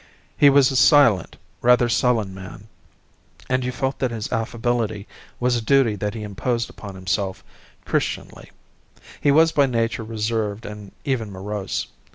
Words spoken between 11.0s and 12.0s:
even morose.